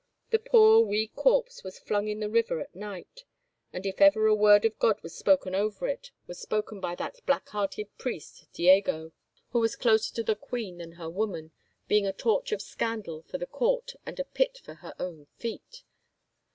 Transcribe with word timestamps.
The 0.31 0.39
poor 0.39 0.79
wee 0.79 1.09
corpse 1.15 1.63
was 1.63 1.77
flung 1.77 2.07
in 2.07 2.21
the 2.21 2.27
river 2.27 2.59
at 2.59 2.73
night, 2.75 3.23
and 3.71 3.85
if 3.85 4.01
ever 4.01 4.25
a 4.25 4.33
word 4.33 4.65
of 4.65 4.79
God 4.79 4.99
was 5.03 5.13
spoken 5.15 5.53
over 5.53 5.85
it 5.87 6.09
was 6.25 6.39
spoken 6.41 6.79
by 6.79 6.95
that 6.95 7.23
black 7.27 7.49
hearted 7.49 7.95
priest 7.99 8.47
Diego, 8.53 9.11
who 9.51 9.59
was 9.59 9.75
closer 9.75 10.11
to 10.15 10.23
the 10.23 10.35
queen 10.35 10.79
than 10.79 10.93
her 10.93 11.07
woman, 11.07 11.51
being 11.87 12.07
a 12.07 12.13
torch 12.13 12.51
of 12.51 12.63
scandal 12.63 13.21
for 13.29 13.37
the 13.37 13.45
court 13.45 13.93
and 14.03 14.19
a 14.19 14.23
pit 14.25 14.57
for 14.63 14.73
her 14.73 14.95
own 14.97 15.27
feet." 15.37 15.83